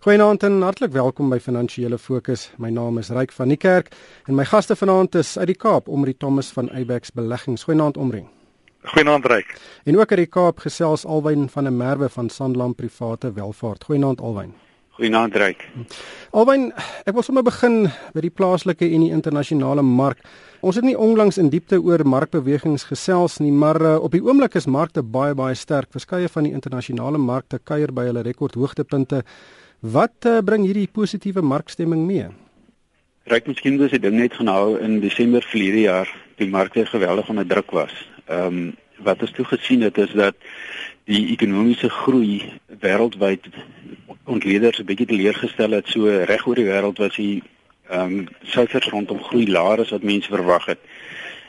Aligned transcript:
Goeienaand 0.00 0.42
en 0.42 0.62
hartlik 0.64 0.94
welkom 0.96 1.28
by 1.28 1.36
Finansiële 1.44 1.98
Fokus. 2.00 2.46
My 2.56 2.70
naam 2.72 2.96
is 2.96 3.10
Ryk 3.12 3.34
van 3.36 3.50
die 3.52 3.58
Kerk 3.60 3.90
en 4.24 4.32
my 4.38 4.46
gaste 4.48 4.72
vanaand 4.72 5.18
is 5.20 5.34
uit 5.36 5.50
die 5.50 5.56
Kaap, 5.60 5.90
Omri 5.92 6.14
Thomas 6.16 6.48
van 6.56 6.70
Eyebax 6.72 7.12
Beleggings. 7.12 7.66
Goeienaand 7.68 8.00
Omri. 8.00 8.22
Goeienaand 8.94 9.28
Ryk. 9.28 9.52
En 9.84 9.98
ook 9.98 10.14
uit 10.14 10.22
die 10.22 10.30
Kaap 10.38 10.64
gesels 10.64 11.04
Alwyn 11.04 11.50
van 11.52 11.68
der 11.68 11.76
Merwe 11.76 12.08
van 12.08 12.32
Sanlam 12.32 12.72
Private 12.74 13.34
Welvaart. 13.36 13.84
Goeienaand 13.84 14.24
Alwyn. 14.24 14.54
Goeienaand 14.96 15.36
Ryk. 15.36 15.68
Alwyn, 16.32 16.70
ek 17.04 17.12
wil 17.12 17.28
sommer 17.28 17.44
begin 17.44 17.90
by 18.16 18.24
die 18.24 18.32
plaaslike 18.32 18.88
en 18.88 19.04
die 19.04 19.12
internasionale 19.12 19.84
mark. 19.84 20.24
Ons 20.64 20.80
het 20.80 20.88
nie 20.88 20.96
onlangs 20.96 21.36
in 21.36 21.52
diepte 21.52 21.76
oor 21.76 22.08
markbewegings 22.08 22.88
gesels 22.88 23.36
nie, 23.44 23.52
maar 23.52 23.76
uh, 23.84 23.94
op 24.00 24.16
die 24.16 24.24
oomblik 24.24 24.56
is 24.56 24.64
markte 24.64 25.04
baie 25.04 25.36
baie 25.36 25.52
sterk. 25.54 25.92
Verskeie 25.92 26.32
van 26.32 26.48
die 26.48 26.56
internasionale 26.56 27.20
markte 27.20 27.60
kuier 27.60 27.92
by 27.92 28.08
hulle 28.08 28.24
rekordhoogtepunte. 28.24 29.26
Wat 29.80 30.26
uh, 30.28 30.42
bring 30.44 30.66
hierdie 30.68 30.88
positiewe 30.92 31.40
markstemming 31.40 32.02
mee? 32.04 32.26
Ryk 33.32 33.46
miskien 33.48 33.78
dis 33.80 33.94
die 33.94 34.02
ding 34.02 34.18
net 34.20 34.34
genhou 34.36 34.76
in 34.76 34.98
Desember 35.00 35.40
verlede 35.48 35.86
jaar 35.86 36.10
toe 36.36 36.48
markte 36.52 36.84
geweldig 36.84 37.28
onder 37.32 37.46
druk 37.48 37.72
was. 37.72 37.94
Ehm 38.28 38.60
um, 38.60 38.76
wat 39.00 39.22
ons 39.24 39.30
toe 39.32 39.46
gesien 39.48 39.80
het 39.80 39.96
is 39.96 40.10
dat 40.12 40.36
die 41.08 41.30
ekonomiese 41.32 41.88
groei 41.88 42.42
wêreldwyd 42.82 43.46
ontleeders 44.28 44.82
'n 44.82 44.84
bietjie 44.84 45.06
teleurgestel 45.06 45.72
het 45.72 45.88
so 45.88 46.04
reg 46.04 46.44
oor 46.46 46.60
die 46.60 46.68
wêreld 46.68 47.00
was 47.00 47.16
die 47.16 47.42
ehm 47.88 48.18
um, 48.18 48.28
syfers 48.42 48.92
rondom 48.92 49.22
groei 49.22 49.48
laer 49.48 49.80
as 49.80 49.96
wat 49.96 50.02
mense 50.02 50.28
verwag 50.28 50.66
het. 50.66 50.80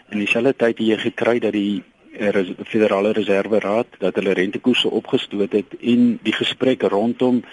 In 0.10 0.24
dieselfde 0.24 0.56
tyd 0.56 0.78
het 0.78 0.88
jy 0.88 0.98
gekry 0.98 1.40
dat 1.40 1.52
die 1.52 1.84
res, 2.12 2.48
Federale 2.64 3.12
Reserve 3.12 3.60
Raad 3.60 3.88
dat 4.00 4.16
hulle 4.16 4.34
rentekoerse 4.34 4.90
opgestoot 4.90 5.52
het 5.52 5.76
en 5.82 6.20
die 6.24 6.34
gesprek 6.34 6.82
rondom 6.82 7.44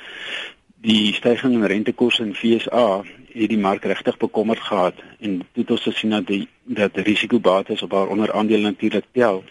die 0.80 1.12
stygings 1.14 1.56
in 1.56 1.66
rentekoerse 1.66 2.22
in 2.22 2.34
FSA 2.34 3.02
het 3.32 3.50
die 3.50 3.58
mark 3.58 3.84
regtig 3.84 4.16
bekommerd 4.16 4.60
gehad 4.62 4.94
en 5.18 5.38
dit 5.38 5.62
het 5.62 5.70
ons 5.74 5.86
gesien 5.90 6.14
dat 6.14 6.26
die 6.26 6.46
dat 6.64 6.94
die 6.94 7.02
risikobates 7.02 7.82
op 7.82 7.92
haar 7.92 8.12
onderaandele 8.14 8.70
natuurlik 8.70 9.06
tel 9.12 9.42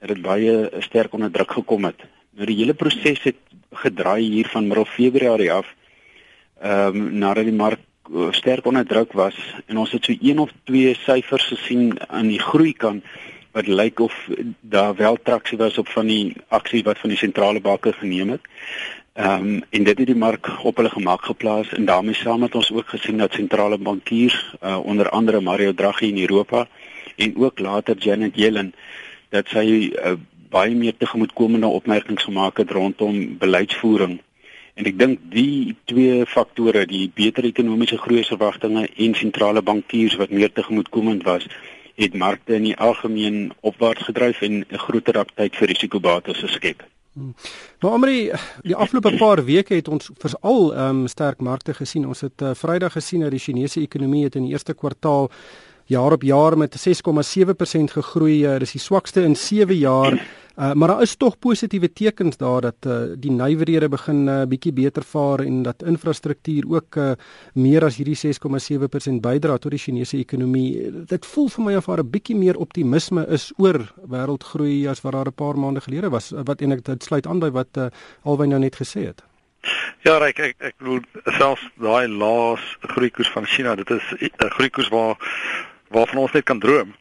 dat 0.00 0.08
dit 0.08 0.22
baie 0.22 0.70
sterk 0.78 1.12
onder 1.12 1.30
druk 1.30 1.52
gekom 1.52 1.84
het. 1.84 2.02
Nou 2.36 2.46
die 2.46 2.56
hele 2.56 2.74
proses 2.74 3.22
het 3.22 3.38
gedraai 3.72 4.22
hier 4.24 4.48
van 4.48 4.66
middel 4.66 4.84
Februarie 4.84 5.52
af 5.52 5.74
ehm 6.60 6.96
um, 6.96 7.18
nadat 7.18 7.44
die 7.44 7.52
mark 7.52 7.80
eh, 8.12 8.32
sterk 8.32 8.66
onder 8.66 8.86
druk 8.86 9.12
was 9.12 9.36
en 9.66 9.78
ons 9.78 9.92
het 9.92 10.04
so 10.04 10.14
een 10.20 10.38
of 10.38 10.50
twee 10.64 10.94
syfers 10.94 11.44
gesien 11.44 11.94
aan 12.08 12.28
die 12.28 12.40
groei 12.40 12.72
kan 12.72 13.02
wat 13.52 13.66
lyk 13.66 14.00
of 14.00 14.14
daar 14.60 14.94
wel 14.94 15.16
traksie 15.22 15.58
was 15.58 15.78
op 15.78 15.88
van 15.88 16.06
die 16.06 16.36
aksie 16.48 16.82
wat 16.84 16.98
van 16.98 17.08
die 17.08 17.18
sentrale 17.18 17.60
banke 17.60 17.92
geneem 17.92 18.30
het. 18.30 18.40
Ehm 19.16 19.46
um, 19.46 19.62
en 19.70 19.84
dit 19.84 19.98
het 19.98 20.06
die 20.06 20.16
mark 20.16 20.48
op 20.62 20.76
hulle 20.76 20.90
gemak 20.92 21.22
geplaas 21.24 21.68
en 21.72 21.84
daarmee 21.84 22.14
saam 22.14 22.42
het 22.42 22.54
ons 22.54 22.72
ook 22.72 22.88
gesien 22.88 23.16
dat 23.16 23.32
sentrale 23.32 23.78
bankiers 23.78 24.54
uh, 24.62 24.78
onder 24.84 25.08
andere 25.08 25.40
Mario 25.40 25.74
Draghi 25.74 26.08
in 26.08 26.18
Europa 26.18 26.66
en 27.16 27.36
ook 27.36 27.58
later 27.58 27.96
Janet 27.96 28.36
Yellen 28.36 28.74
dat 29.28 29.48
sy 29.48 29.64
uh, 29.92 30.12
baie 30.50 30.74
meer 30.74 30.96
tegemoetkomende 30.96 31.66
opmerkings 31.66 32.24
gemaak 32.28 32.56
het 32.56 32.70
rondom 32.70 33.38
beleidsvoering. 33.38 34.18
En 34.74 34.84
ek 34.84 34.98
dink 34.98 35.22
die 35.32 35.76
twee 35.84 36.26
faktore, 36.26 36.84
die 36.86 37.08
beter 37.14 37.48
ekonomiese 37.48 37.96
groeiverwagtinge 37.98 38.84
en 38.96 39.14
sentrale 39.16 39.62
bankiers 39.62 40.18
wat 40.20 40.30
meer 40.30 40.52
tegemoetkomend 40.52 41.24
was, 41.24 41.48
het 41.96 42.14
markte 42.14 42.60
in 42.60 42.68
die 42.68 42.76
algemeen 42.76 43.48
opwaarts 43.60 44.04
gedryf 44.10 44.44
en 44.44 44.60
'n 44.60 44.84
groter 44.84 45.18
aptyd 45.24 45.56
vir 45.56 45.72
risikobates 45.72 46.44
geskep. 46.44 46.84
Maar 47.80 47.90
Amri, 47.90 48.30
die 48.62 48.74
afgelope 48.76 49.14
paar 49.16 49.40
weke 49.44 49.74
het 49.74 49.88
ons 49.88 50.10
veral 50.20 50.74
ehm 50.74 51.02
um, 51.02 51.06
sterk 51.08 51.40
markte 51.40 51.74
gesien. 51.74 52.06
Ons 52.06 52.20
het 52.20 52.42
uh, 52.42 52.50
Vrydag 52.54 52.92
gesien 52.92 53.24
dat 53.24 53.32
die 53.32 53.40
Chinese 53.40 53.80
ekonomie 53.80 54.24
het 54.24 54.36
in 54.36 54.44
die 54.44 54.52
eerste 54.52 54.74
kwartaal 54.74 55.30
jaar 55.86 56.12
op 56.12 56.22
jaar 56.22 56.58
met 56.58 56.76
6,7% 56.76 57.96
gegroei. 57.96 58.44
Uh, 58.44 58.58
dis 58.58 58.76
die 58.76 58.80
swakste 58.80 59.22
in 59.22 59.36
7 59.36 59.76
jaar. 59.76 60.20
Uh, 60.56 60.72
maar 60.72 60.88
daar 60.88 61.02
is 61.02 61.16
tog 61.16 61.38
positiewe 61.38 61.92
tekens 61.92 62.36
daar 62.36 62.60
dat 62.60 62.86
uh, 62.86 63.12
die 63.20 63.30
nywerhede 63.30 63.88
begin 63.88 64.24
'n 64.24 64.28
uh, 64.28 64.46
bietjie 64.48 64.72
beter 64.72 65.04
vaar 65.04 65.40
en 65.40 65.62
dat 65.62 65.82
infrastruktuur 65.82 66.64
ook 66.68 66.96
uh, 66.96 67.12
meer 67.52 67.84
as 67.84 67.96
hierdie 67.96 68.16
6,7% 68.16 69.20
bydra 69.20 69.58
tot 69.58 69.70
die 69.70 69.78
Chinese 69.78 70.16
ekonomie. 70.16 70.90
Dit 71.06 71.26
voel 71.26 71.48
vir 71.48 71.64
my 71.64 71.76
of 71.76 71.84
daar 71.84 72.00
'n 72.00 72.10
bietjie 72.10 72.36
meer 72.36 72.56
optimisme 72.56 73.26
is 73.28 73.52
oor 73.56 73.92
wêreldgroei 74.08 74.88
as 74.88 75.00
wat 75.00 75.12
daar 75.12 75.26
'n 75.26 75.34
paar 75.34 75.58
maande 75.58 75.80
gelede 75.80 76.08
was. 76.08 76.32
Wat 76.44 76.62
ek 76.62 76.84
dit 76.84 77.02
sluit 77.02 77.26
aan 77.26 77.38
by 77.38 77.50
wat 77.50 77.76
uh, 77.76 77.86
Alwyn 78.24 78.48
nou 78.48 78.60
net 78.60 78.76
gesê 78.76 79.04
het. 79.06 79.22
Ja, 80.04 80.18
ek 80.24 80.38
ek 80.38 80.54
ek 80.58 80.74
bedoel 80.78 81.00
selfs 81.38 81.68
daai 81.74 82.08
laas 82.08 82.62
groeikoers 82.80 83.30
van 83.34 83.44
China, 83.44 83.74
dit 83.74 83.90
is 83.90 84.04
'n 84.20 84.50
groeikoers 84.56 84.88
waar 84.88 85.16
waarvan 85.90 86.18
ons 86.18 86.32
net 86.32 86.44
kan 86.44 86.58
droom. 86.58 86.94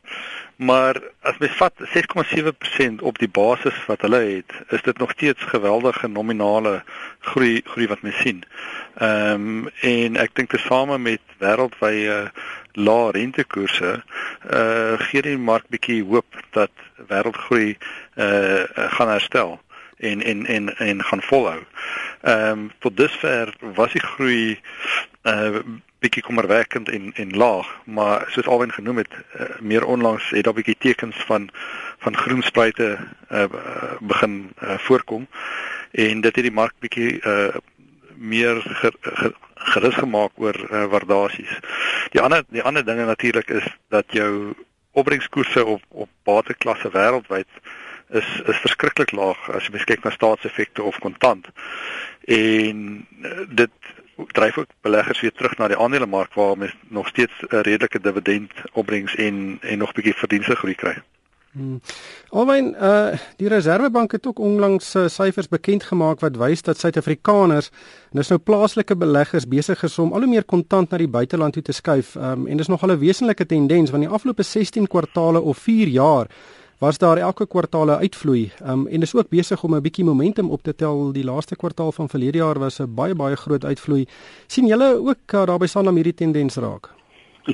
Maar 0.55 1.01
as 1.21 1.37
mens 1.37 1.51
vat 1.51 1.73
6,7% 1.83 3.01
op 3.01 3.17
die 3.19 3.27
basis 3.27 3.85
wat 3.85 4.01
hulle 4.01 4.19
het, 4.19 4.53
is 4.69 4.81
dit 4.81 4.97
nog 4.97 5.11
steeds 5.11 5.43
geweldige 5.43 6.07
nominale 6.07 6.83
groei 7.19 7.61
groei 7.65 7.87
wat 7.87 8.01
mens 8.01 8.19
sien. 8.19 8.43
Ehm 8.95 9.33
um, 9.33 9.69
en 9.81 10.15
ek 10.15 10.35
dink 10.35 10.49
tesame 10.49 10.97
met 10.97 11.21
wêreldwye 11.43 12.31
lae 12.71 13.11
rentekoerse, 13.11 13.91
eh 14.47 14.59
uh, 14.59 14.99
gee 15.09 15.21
die 15.21 15.37
mark 15.37 15.67
bietjie 15.67 16.03
hoop 16.03 16.39
dat 16.55 16.71
wêreldgroei 17.07 17.75
eh 18.15 18.25
uh, 18.25 18.91
gaan 18.95 19.11
herstel 19.11 19.59
en 19.97 20.23
en 20.23 20.45
en 20.45 20.77
en 20.77 21.03
gaan 21.03 21.21
volhou. 21.21 21.59
Ehm 22.21 22.49
um, 22.49 22.71
tot 22.79 22.97
dusver 22.97 23.53
was 23.59 23.91
die 23.91 24.01
groei 24.03 24.59
uh, 25.25 25.59
bietjie 25.99 26.23
kommerwekkend 26.23 26.89
en 26.89 27.11
en 27.13 27.37
laag, 27.37 27.67
maar 27.85 28.25
soos 28.29 28.47
alwen 28.47 28.71
genoem 28.71 28.97
het, 28.97 29.13
uh, 29.13 29.45
meer 29.59 29.85
onlangs 29.85 30.29
het 30.29 30.43
daar 30.43 30.53
bietjie 30.53 30.77
tekens 30.79 31.15
van 31.25 31.49
van 31.97 32.17
groen 32.17 32.41
spruite 32.41 32.97
uh, 33.31 33.45
begin 33.99 34.51
uh, 34.63 34.77
voorkom 34.77 35.27
en 35.91 36.21
dit 36.21 36.35
het 36.35 36.45
die 36.45 36.53
mark 36.53 36.73
bietjie 36.79 37.21
uh, 37.21 37.55
meer 38.15 38.61
ger, 38.61 38.93
ger, 39.01 39.33
gerus 39.55 39.95
gemaak 39.95 40.31
oor 40.35 40.55
uh, 40.69 40.85
waardasies. 40.85 41.59
Die 42.11 42.21
ander 42.21 42.43
die 42.49 42.63
ander 42.63 42.85
dinge 42.85 43.05
natuurlik 43.05 43.49
is 43.49 43.65
dat 43.89 44.05
jou 44.07 44.53
opbrengskoerse 44.91 45.65
op 45.65 45.83
op 45.89 46.09
bateklasse 46.23 46.91
wêreldwyd 46.91 47.49
is 48.09 48.27
is 48.45 48.61
verskriklik 48.61 49.11
laag 49.11 49.49
as 49.49 49.67
jy 49.71 49.83
kyk 49.83 50.03
na 50.03 50.13
staatseffekte 50.13 50.83
of 50.83 50.99
kontant. 50.99 51.47
En 52.25 53.07
dit 53.49 53.71
dryf 54.31 54.57
ook 54.57 54.67
beleggers 54.81 55.21
weer 55.21 55.31
terug 55.31 55.57
na 55.57 55.67
die 55.67 55.77
aandelemark 55.77 56.33
waar 56.33 56.57
mens 56.57 56.75
nog 56.87 57.07
steeds 57.07 57.33
'n 57.41 57.55
redelike 57.55 57.99
dividend 57.99 58.51
opbrengs 58.73 59.15
en 59.15 59.57
en 59.61 59.77
nog 59.77 59.89
'n 59.89 59.95
bietjie 59.95 60.13
verdienste 60.13 60.55
groei 60.55 60.75
kry. 60.75 61.01
Hmm. 61.55 61.81
Alwen 62.29 62.75
uh 62.81 63.15
die 63.39 63.47
Reserwebank 63.47 64.11
het 64.11 64.27
ook 64.27 64.39
onlangs 64.39 64.95
uh, 64.95 65.07
syfers 65.07 65.47
bekend 65.47 65.83
gemaak 65.83 66.19
wat 66.19 66.35
wys 66.35 66.61
dat 66.61 66.77
Suid-Afrikaners 66.77 67.69
en 68.11 68.19
dis 68.19 68.27
nou 68.27 68.39
plaaslike 68.39 68.95
beleggers 68.95 69.47
besig 69.47 69.83
is 69.83 69.99
om 69.99 70.11
al 70.13 70.19
hoe 70.19 70.29
meer 70.29 70.43
kontant 70.43 70.89
na 70.89 70.97
die 70.97 71.07
buiteland 71.07 71.53
toe 71.53 71.63
te 71.63 71.71
skuif. 71.71 72.15
Um 72.15 72.47
en 72.47 72.57
dis 72.57 72.67
nog 72.67 72.83
'n 72.83 72.99
wesenlike 72.99 73.45
tendens 73.45 73.89
want 73.89 74.03
die 74.03 74.11
afgelope 74.11 74.43
16 74.43 74.87
kwartale 74.87 75.41
of 75.41 75.57
4 75.57 75.87
jaar 75.87 76.27
was 76.77 76.97
daar 76.97 77.17
elke 77.17 77.47
kwartaal 77.47 77.85
'n 77.85 78.01
uitvloei. 78.05 78.51
Um 78.65 78.87
en 78.87 79.01
is 79.01 79.15
ook 79.15 79.29
besig 79.29 79.63
om 79.63 79.75
'n 79.75 79.81
bietjie 79.81 80.05
momentum 80.05 80.49
op 80.49 80.63
te 80.63 80.75
tel. 80.75 81.11
Die 81.11 81.23
laaste 81.23 81.55
kwartaal 81.55 81.91
van 81.91 82.09
verlede 82.09 82.37
jaar 82.37 82.59
was 82.59 82.79
'n 82.79 82.93
baie 82.93 83.15
baie 83.15 83.35
groot 83.35 83.65
uitvloei. 83.65 84.05
sien 84.47 84.67
julle 84.67 84.99
ook 85.07 85.33
uh, 85.33 85.45
daarby 85.45 85.65
staan 85.65 85.87
om 85.87 85.95
hierdie 85.95 86.13
tendens 86.13 86.55
raak? 86.55 86.89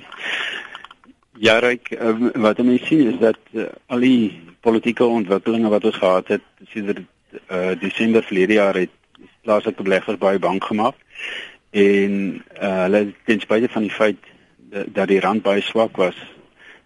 Ja, 1.41 1.59
Ryk, 1.59 1.97
um, 2.01 2.31
wat 2.33 2.59
ons 2.59 2.85
sien 2.85 3.07
is 3.13 3.19
dat 3.19 3.37
uh, 3.51 3.63
al 3.85 3.99
die 3.99 4.41
politieke 4.59 5.05
ontwikkelinge 5.05 5.69
wat 5.69 5.85
ons 5.85 5.97
gehad 5.97 6.27
het 6.27 6.41
sedert 6.69 6.99
uh, 7.49 7.71
Desember 7.79 8.23
verlede 8.23 8.53
jaar 8.53 8.75
het 8.75 8.89
plaaslike 9.41 9.83
beleggers 9.83 10.17
baie 10.17 10.39
bang 10.39 10.63
gemaak. 10.63 10.95
En 11.69 12.43
uh, 12.61 12.81
hulle 12.83 13.13
ten 13.25 13.39
spyte 13.39 13.69
van 13.69 13.81
die 13.81 13.91
feit 13.91 14.17
dat 14.93 15.07
die 15.07 15.19
rand 15.19 15.41
baie 15.41 15.61
swak 15.61 15.97
was, 15.97 16.15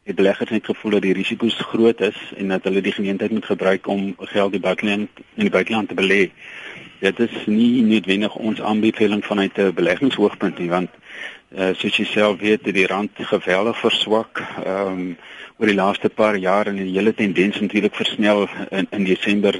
het 0.06 0.16
beleggers 0.16 0.50
net 0.50 0.66
gevoel 0.66 0.92
dat 0.92 1.02
die 1.02 1.14
risiko's 1.18 1.56
groot 1.58 2.02
is 2.02 2.18
en 2.38 2.52
dat 2.54 2.64
hulle 2.64 2.82
die 2.82 2.94
geleentheid 2.94 3.32
moet 3.32 3.46
gebruik 3.46 3.88
om 3.88 4.14
geld 4.18 4.52
die 4.52 4.62
buiteland 4.62 5.10
in 5.34 5.48
die 5.48 5.50
buiteland 5.50 5.90
te 5.90 5.98
belê. 5.98 6.30
Dit 7.00 7.20
is 7.20 7.34
nie 7.46 7.82
noodwendig 7.82 8.36
ons 8.36 8.62
aanbeveling 8.62 9.26
vanuit 9.26 9.58
'n 9.58 9.74
beleggingsoogpunt 9.74 10.60
nie 10.60 10.70
want 10.70 10.90
uh, 11.58 11.74
soos 11.74 11.98
jy 11.98 12.06
self 12.06 12.40
weet 12.40 12.66
het 12.66 12.76
die 12.76 12.86
rand 12.88 13.12
geweldig 13.18 13.78
verswak 13.78 14.44
ehm 14.66 14.94
um, 14.94 15.18
oor 15.58 15.68
die 15.68 15.82
laaste 15.82 16.10
paar 16.10 16.36
jaar 16.36 16.68
en 16.68 16.76
die 16.76 16.92
hele 16.92 17.14
tendens 17.14 17.60
natuurlik 17.60 17.96
versnel 17.96 18.48
in 18.70 18.88
in 18.92 19.04
Desember 19.04 19.56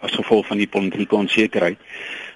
as 0.00 0.12
gevolg 0.12 0.46
van 0.46 0.56
die 0.56 0.68
politieke 0.68 1.14
onsekerheid. 1.14 1.78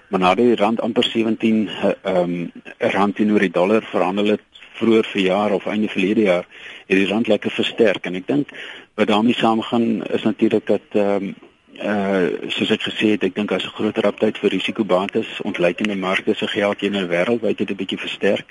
Maar 0.09 0.19
nadat 0.19 0.45
die 0.45 0.55
rand 0.55 0.81
amper 0.81 1.03
17 1.03 1.67
eh, 1.67 1.91
ehm 2.01 2.17
um, 2.17 2.51
rand 2.77 3.15
teenoor 3.15 3.39
die 3.39 3.51
dollar 3.51 3.81
verhandel 3.81 4.25
het 4.25 4.54
vroeër 4.79 5.05
verjaar 5.05 5.51
of 5.51 5.65
einde 5.65 5.87
verlede 5.87 6.21
jaar 6.21 6.45
het 6.85 6.97
die 6.97 7.07
rand 7.07 7.27
lekker 7.27 7.51
versterk 7.51 8.05
en 8.05 8.15
ek 8.15 8.27
dink 8.27 8.53
wat 8.95 9.07
daarmee 9.07 9.35
saamgaan 9.35 10.05
is 10.05 10.23
natuurlik 10.23 10.67
dat 10.67 10.87
ehm 10.91 11.23
um, 11.23 11.35
uh 11.75 12.27
soos 12.47 12.69
ek 12.71 12.85
gesê 12.87 13.09
het, 13.15 13.23
ek 13.27 13.35
dink 13.35 13.51
as 13.51 13.65
'n 13.65 13.75
groter 13.75 14.05
aptyd 14.07 14.37
vir 14.37 14.49
risikobates, 14.49 15.41
ontleikende 15.43 15.95
markte 15.95 16.33
se 16.33 16.47
geld 16.47 16.81
in 16.83 16.93
die 16.93 17.07
wêreld 17.07 17.41
wyd 17.41 17.59
het 17.59 17.69
'n 17.69 17.75
bietjie 17.75 17.99
versterk. 17.99 18.47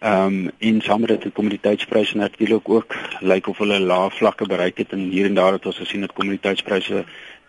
Ehm 0.00 0.26
um, 0.26 0.50
en 0.58 1.00
met 1.00 1.08
dit 1.08 1.22
die 1.22 1.30
kommoditeitspryse 1.30 2.16
natuurlik 2.16 2.68
ook 2.68 2.96
lyk 3.20 3.46
of 3.46 3.58
hulle 3.58 3.78
lae 3.80 4.10
vlakke 4.10 4.46
bereik 4.46 4.78
het 4.78 4.92
en 4.92 5.10
hier 5.10 5.26
en 5.26 5.34
daar 5.34 5.52
het 5.52 5.66
ons 5.66 5.78
gesien 5.78 6.00
dat 6.00 6.12
kommoditeitspryse 6.12 7.04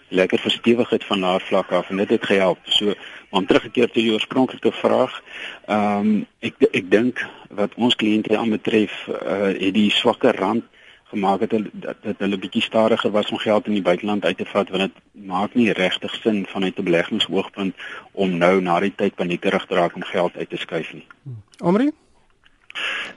lekker 0.09 0.39
verstewig 0.39 0.89
het 0.89 1.03
van 1.03 1.19
lae 1.19 1.39
vlakke 1.39 1.75
af 1.75 1.89
en 1.89 1.97
dit 1.97 2.09
het 2.09 2.25
gehelp. 2.25 2.59
So 2.63 2.93
om 3.29 3.45
teruggekeer 3.45 3.85
tot 3.85 4.01
die 4.03 4.11
oorspronklike 4.13 4.71
vraag, 4.71 5.21
ehm 5.65 5.99
um, 5.99 6.25
ek 6.39 6.55
ek 6.71 6.91
dink 6.91 7.25
wat 7.49 7.75
ons 7.75 7.95
kliënte 7.95 8.37
aanbetref, 8.37 9.07
uh 9.07 9.53
het 9.53 9.73
die 9.73 9.91
swakker 9.91 10.35
rand 10.35 10.63
gemaak 11.09 11.39
het 11.39 11.53
dat 11.73 11.95
dit 12.01 12.19
hulle 12.21 12.37
bietjie 12.37 12.61
stadiger 12.61 13.11
was 13.11 13.31
om 13.31 13.37
geld 13.37 13.65
in 13.65 13.77
die 13.77 13.81
buiteland 13.81 14.25
uit 14.25 14.37
te 14.37 14.45
vat 14.45 14.69
want 14.69 14.81
dit 14.81 15.25
maak 15.31 15.55
nie 15.57 15.71
regtig 15.73 16.13
sin 16.21 16.45
vanuit 16.45 16.77
'n 16.77 16.83
beleggingsoogpunt 16.83 17.75
om 18.11 18.37
nou 18.37 18.61
na 18.61 18.79
die 18.79 18.93
tyd 18.95 19.15
paniekerig 19.15 19.65
te 19.65 19.75
raak 19.75 19.95
om 19.95 20.03
geld 20.03 20.37
uit 20.37 20.49
te 20.49 20.57
skuif 20.57 20.93
nie. 20.93 21.07
Omri? 21.63 21.91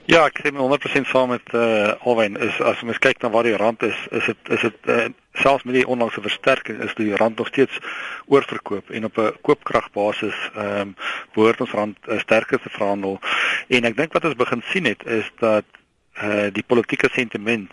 Ja, 0.05 0.25
ek 0.27 0.41
sien 0.43 0.57
100% 0.59 1.07
saam 1.07 1.29
met 1.31 1.53
eh 1.55 1.59
uh, 1.59 1.91
Alwyn 2.03 2.35
is 2.35 2.57
as 2.59 2.81
ons 2.83 2.97
kyk 2.99 3.21
na 3.21 3.29
waar 3.31 3.47
die 3.47 3.55
rand 3.55 3.83
is, 3.87 3.99
is 4.11 4.25
dit 4.25 4.49
is 4.51 4.65
dit 4.65 4.89
uh, 4.91 5.05
selfs 5.39 5.63
met 5.63 5.77
die 5.77 5.85
onlangse 5.87 6.21
versterking 6.21 6.81
is 6.83 6.95
die 6.97 7.15
rand 7.15 7.39
nog 7.39 7.47
steeds 7.47 7.79
oorverkoop 8.27 8.91
en 8.91 9.07
op 9.07 9.17
'n 9.17 9.31
koopkragbasis 9.41 10.35
ehm 10.55 10.81
um, 10.81 10.95
behoort 11.33 11.61
ons 11.61 11.71
rand 11.71 11.97
uh, 12.07 12.19
sterker 12.19 12.59
te 12.59 12.69
verhandel. 12.69 13.19
En 13.67 13.83
ek 13.83 13.97
dink 13.97 14.13
wat 14.13 14.25
ons 14.25 14.35
begin 14.35 14.61
sien 14.73 14.91
het 14.91 15.05
is 15.05 15.31
dat 15.39 15.65
uh 16.19 16.51
die 16.51 16.67
politieke 16.67 17.09
sentiment 17.13 17.71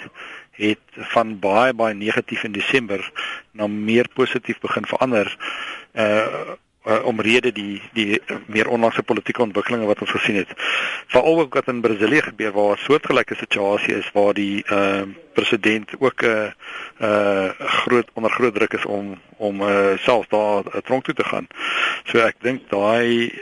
het 0.51 0.87
van 0.95 1.39
baie 1.39 1.75
baie 1.75 1.95
negatief 1.95 2.45
in 2.45 2.53
Desember 2.53 3.11
na 3.53 3.67
meer 3.67 4.09
positief 4.15 4.61
begin 4.61 4.87
verander 4.87 5.37
uh 5.95 6.55
uh, 6.85 7.05
omrede 7.05 7.53
die 7.53 7.81
die 7.93 8.21
meer 8.47 8.69
onlangse 8.69 9.03
politieke 9.03 9.43
ontwikkelinge 9.43 9.87
wat 9.87 10.01
ons 10.01 10.11
gesien 10.11 10.37
het. 10.41 10.53
Veral 11.13 11.41
ook 11.41 11.55
wat 11.55 11.69
in 11.69 11.81
Brasilië 11.81 12.23
gebeur 12.23 12.53
waar 12.53 12.77
'n 12.77 12.85
soortgelyke 12.85 13.35
situasie 13.35 13.95
is 13.95 14.11
waar 14.13 14.35
die 14.35 14.65
uh, 14.73 15.03
president 15.33 15.91
ook 15.99 16.23
'n 16.23 16.27
uh, 16.27 16.51
uh 17.01 17.51
groot 17.59 18.09
onder 18.13 18.31
groot 18.31 18.55
druk 18.55 18.73
is 18.73 18.87
om 18.87 19.21
om 19.37 19.61
uh, 19.61 19.97
self 19.99 20.27
daar 20.27 20.65
uh, 20.67 20.81
tronk 20.85 21.05
toe 21.05 21.15
te 21.15 21.25
gaan. 21.25 21.47
So 22.05 22.19
ek 22.19 22.37
dink 22.41 22.69
daai 22.69 23.33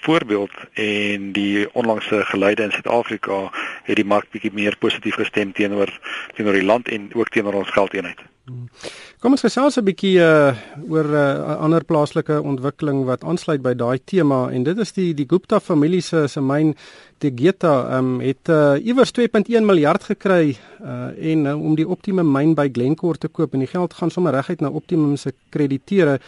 voorbeeld 0.00 0.52
en 0.72 1.32
die 1.32 1.74
onlangse 1.74 2.24
geleide 2.24 2.62
in 2.62 2.72
Suid-Afrika 2.72 3.50
het 3.82 3.96
die 3.96 4.04
mark 4.04 4.30
bietjie 4.30 4.52
meer 4.52 4.76
positief 4.78 5.14
gestem 5.14 5.52
teenoor 5.52 5.90
teenoor 6.34 6.52
die 6.52 6.64
land 6.64 6.88
en 6.88 7.10
ook 7.12 7.28
teenoor 7.28 7.54
ons 7.54 7.70
geldeenheid. 7.70 8.33
Kom 8.44 9.32
ons 9.32 9.40
gesels 9.40 9.78
'n 9.80 9.86
bietjie 9.86 10.18
uh, 10.20 10.52
oor 10.92 11.06
'n 11.08 11.16
uh, 11.16 11.56
ander 11.64 11.84
plaaslike 11.84 12.36
ontwikkeling 12.44 13.04
wat 13.08 13.24
aansluit 13.24 13.62
by 13.64 13.72
daai 13.72 13.98
tema. 14.04 14.50
En 14.52 14.62
dit 14.62 14.78
is 14.78 14.92
die 14.92 15.14
die 15.14 15.24
Gupta 15.28 15.60
familie 15.60 16.02
se 16.02 16.26
se 16.28 16.40
myn 16.40 16.74
Tegeta 17.18 17.96
um, 17.96 18.20
het 18.20 18.48
uh, 18.48 18.76
iewers 18.84 19.12
2.1 19.16 19.64
miljard 19.64 20.04
gekry 20.04 20.58
uh, 20.82 21.32
en 21.32 21.46
uh, 21.46 21.56
om 21.56 21.74
die 21.74 21.88
Optimum 21.88 22.28
myn 22.32 22.54
by 22.54 22.68
Glencore 22.68 23.18
te 23.18 23.28
koop. 23.28 23.54
En 23.54 23.60
die 23.60 23.70
geld 23.70 23.94
gaan 23.94 24.10
sommer 24.10 24.34
reguit 24.34 24.60
na 24.60 24.68
Optimum 24.68 25.16
se 25.16 25.32
krediteure 25.48 26.20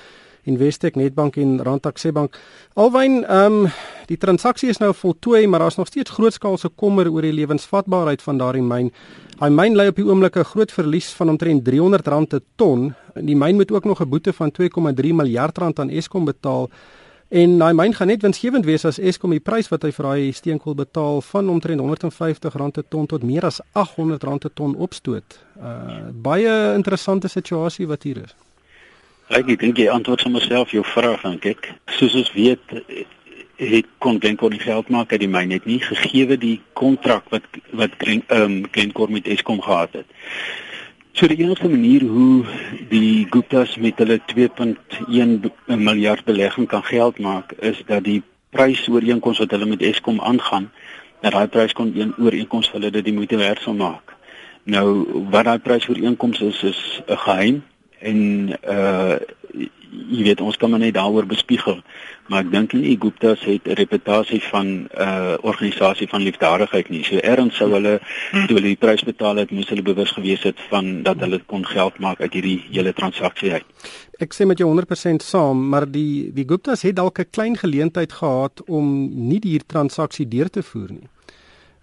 Investec, 0.46 0.96
Nedbank 0.96 1.36
en 1.36 1.58
Randstad 1.62 2.12
Bank. 2.12 2.38
Alwyn, 2.74 3.24
ehm 3.24 3.64
um, 3.64 3.70
die 4.06 4.16
transaksie 4.16 4.68
is 4.70 4.78
nou 4.78 4.92
voltooi, 4.94 5.46
maar 5.46 5.60
daar's 5.60 5.76
nog 5.76 5.86
steeds 5.86 6.10
grootskaalse 6.10 6.68
kommer 6.68 7.10
oor 7.10 7.22
die 7.22 7.32
lewensvatbaarheid 7.32 8.22
van 8.22 8.38
daardie 8.38 8.62
myn. 8.62 8.92
Hy 9.40 9.48
myn 9.50 9.74
lê 9.76 9.88
op 9.90 9.96
die 9.96 10.06
oomblik 10.06 10.36
'n 10.36 10.44
groot 10.44 10.72
verlies 10.72 11.10
van 11.12 11.28
omtrent 11.28 11.68
R300 11.68 12.02
per 12.02 12.40
ton. 12.56 12.94
Die 13.14 13.36
myn 13.36 13.54
moet 13.54 13.72
ook 13.72 13.84
nog 13.84 14.00
'n 14.00 14.08
boete 14.08 14.32
van 14.32 14.50
2,3 14.50 15.12
miljard 15.12 15.58
rand 15.58 15.78
aan 15.78 15.90
Eskom 15.90 16.24
betaal. 16.24 16.70
En 17.28 17.58
daai 17.58 17.72
myn 17.74 17.94
gaan 17.94 18.06
net 18.06 18.22
winsgewend 18.22 18.64
wees 18.64 18.84
as 18.84 19.00
Eskom 19.02 19.32
die 19.34 19.42
prys 19.42 19.68
wat 19.68 19.82
hy 19.82 19.90
vir 19.90 20.06
daai 20.06 20.32
steenkool 20.32 20.76
betaal 20.78 21.20
van 21.20 21.48
omtrent 21.50 21.80
R150 21.80 22.38
per 22.38 22.84
ton 22.88 23.06
tot 23.06 23.22
meer 23.22 23.44
as 23.44 23.60
R800 23.74 24.38
per 24.38 24.50
ton 24.54 24.76
opstoot. 24.76 25.38
Uh 25.58 26.12
baie 26.12 26.74
interessante 26.74 27.28
situasie 27.28 27.86
wat 27.86 28.02
hier 28.02 28.22
is. 28.22 28.45
Ek 29.26 29.48
dink 29.58 29.80
jy 29.80 29.88
antwoord 29.90 30.22
sommer 30.22 30.42
self 30.44 30.70
jou 30.70 30.84
vraag 30.86 31.24
en 31.26 31.40
kyk. 31.42 31.72
Soos 31.90 32.14
ons 32.14 32.28
weet 32.36 32.62
het 33.58 33.88
kon 33.98 34.20
Glencore 34.22 34.54
nie 34.54 34.62
geld 34.62 34.92
maak 34.92 35.10
uit 35.10 35.24
die 35.24 35.30
myn 35.32 35.48
net 35.50 35.66
nie 35.66 35.80
gegee 35.82 36.36
die 36.38 36.60
kontrak 36.78 37.26
wat 37.34 37.42
wat 37.74 37.96
um, 38.06 38.62
Glencore 38.70 39.10
met 39.10 39.26
Eskom 39.26 39.58
gehad 39.64 39.98
het. 39.98 40.06
So 41.16 41.26
die 41.26 41.40
enigste 41.42 41.68
manier 41.68 42.06
hoe 42.06 42.44
die 42.92 43.26
Guptas 43.30 43.74
met 43.82 43.98
hulle 43.98 44.20
2.1 44.30 45.74
miljard 45.74 46.24
belegging 46.24 46.68
kan 46.70 46.84
geld 46.84 47.18
maak 47.18 47.52
is 47.58 47.82
dat 47.86 48.04
die 48.04 48.22
prysooreenkoms 48.54 49.42
wat 49.42 49.50
hulle 49.50 49.66
met 49.66 49.82
Eskom 49.82 50.20
aangaan, 50.20 50.70
dat 51.24 51.32
daai 51.32 51.48
prys 51.48 51.72
kon 51.72 51.90
een 51.96 52.14
ooreenkoms 52.14 52.70
hulle 52.76 52.90
dit 52.94 53.04
die 53.04 53.16
moeite 53.16 53.40
werd 53.42 53.58
sal 53.64 53.74
maak. 53.74 54.14
Nou 54.62 54.86
wat 55.32 55.50
daai 55.50 55.58
prysooreenkoms 55.58 56.44
is 56.46 56.62
is 56.62 57.00
'n 57.08 57.24
geheim 57.26 57.64
en 58.00 58.20
uh 58.68 59.18
jy 59.96 60.22
weet 60.26 60.40
ons 60.40 60.56
kan 60.60 60.70
maar 60.70 60.82
net 60.82 60.94
daaroor 60.94 61.26
bespiegel 61.26 61.78
maar 62.28 62.42
ek 62.42 62.50
dink 62.50 62.74
nie 62.74 62.96
Gupta's 63.00 63.42
het 63.46 63.66
'n 63.66 63.78
reputasie 63.78 64.42
van 64.42 64.88
uh, 64.98 65.34
organisasie 65.40 66.08
van 66.08 66.22
liefdadigheid 66.22 66.88
nie. 66.88 67.04
So 67.04 67.16
erns 67.16 67.56
sou 67.56 67.70
hulle 67.70 68.00
toe 68.30 68.56
hulle 68.56 68.74
die 68.74 68.76
prys 68.76 69.02
betaal 69.02 69.36
het, 69.36 69.50
moes 69.50 69.68
hulle 69.68 69.82
bewus 69.82 70.10
gewees 70.10 70.42
het 70.42 70.60
van 70.70 71.02
dat 71.02 71.20
hulle 71.20 71.40
kon 71.46 71.66
geld 71.66 71.98
maak 71.98 72.20
uit 72.20 72.32
hierdie 72.32 72.64
hele 72.70 72.92
transaksie 72.92 73.52
uit. 73.52 73.64
Ek 74.18 74.34
sê 74.34 74.46
met 74.46 74.58
jou 74.58 74.68
100% 74.68 75.22
saam, 75.22 75.68
maar 75.68 75.90
die 75.90 76.32
die 76.34 76.48
Gupta's 76.48 76.82
het 76.82 76.96
dalk 76.96 77.18
'n 77.18 77.30
klein 77.30 77.56
geleentheid 77.56 78.12
gehad 78.12 78.62
om 78.66 79.10
nie 79.28 79.40
die 79.40 79.50
hier 79.50 79.66
transaksie 79.66 80.28
deur 80.28 80.50
te 80.50 80.62
voer 80.62 80.90
nie 80.90 81.08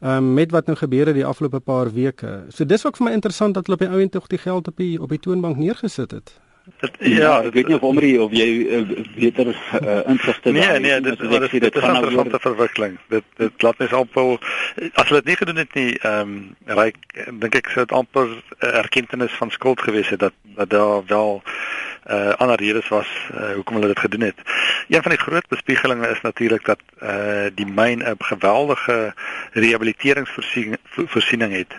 um, 0.04 0.34
met 0.34 0.52
wat 0.52 0.66
nou 0.66 0.78
gebeur 0.78 1.06
het 1.06 1.16
die 1.16 1.26
afgelope 1.26 1.60
paar 1.60 1.94
weke. 1.94 2.44
So 2.50 2.66
dis 2.66 2.86
ook 2.86 2.98
vir 2.98 3.08
my 3.10 3.12
interessant 3.12 3.54
dat 3.54 3.68
hulle 3.68 3.80
op 3.80 3.86
die 3.86 3.98
ouend 3.98 4.12
tog 4.12 4.28
die 4.28 4.42
geld 4.42 4.68
op 4.68 4.78
die 4.78 5.02
op 5.02 5.10
die 5.10 5.20
toonbank 5.20 5.58
neergesit 5.58 6.12
het. 6.12 6.40
Dit, 6.80 6.96
ja, 7.00 7.08
ja, 7.20 7.32
ek 7.44 7.58
weet 7.58 7.68
nie 7.68 7.76
of 7.76 7.84
Omri 7.84 8.10
of 8.24 8.32
jy 8.32 8.46
uh, 8.72 8.84
beter 9.18 9.50
uh, 9.52 9.98
insigte 10.08 10.54
nee, 10.56 10.80
nee, 10.80 11.00
dit 11.04 11.20
is 11.20 11.28
dit, 11.28 11.52
dit 11.52 11.76
is 11.76 11.84
'n 11.84 11.96
interessante 11.96 12.40
verwikkeling. 12.40 12.98
Dit 13.12 13.24
dit 13.36 13.62
laat 13.62 13.78
mens 13.78 13.92
amper 13.92 14.40
as 14.94 15.08
hulle 15.10 15.20
dit 15.20 15.26
nie 15.26 15.36
gedoen 15.36 15.60
het 15.60 15.74
nie, 15.74 16.00
ehm 16.00 16.20
um, 16.20 16.56
ryk 16.80 16.96
dink 17.40 17.56
ek 17.56 17.68
sou 17.68 17.84
dit 17.84 17.92
amper 17.92 18.32
erkenning 18.60 19.32
van 19.32 19.52
skuld 19.52 19.82
gewees 19.82 20.10
het 20.10 20.20
dat 20.20 20.34
dat 20.56 20.70
daar 20.70 21.04
wel 21.06 21.42
uh 22.08 22.34
ander 22.38 22.60
redes 22.60 22.88
was 22.88 23.08
uh, 23.34 23.54
hoekom 23.54 23.76
hulle 23.76 23.88
dit 23.88 24.00
gedoen 24.00 24.22
het. 24.22 24.36
Een 24.88 25.02
van 25.02 25.12
die 25.12 25.20
groot 25.20 25.48
bespiegelinge 25.48 26.10
is 26.10 26.22
natuurlik 26.22 26.66
dat 26.66 26.80
uh 27.02 27.46
die 27.56 27.66
myn 27.66 28.04
'n 28.04 28.16
geweldige 28.20 29.14
rehabiliteringsvoorsiening 29.51 31.54
het. 31.54 31.74